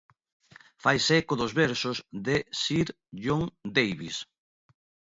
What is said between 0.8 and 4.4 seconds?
Faise eco dos versos de Sir John Davies.